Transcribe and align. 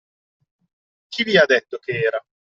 Chi 1.09 1.23
vi 1.23 1.37
ha 1.37 1.45
detto 1.45 1.77
che 1.77 1.99
era. 2.01 2.19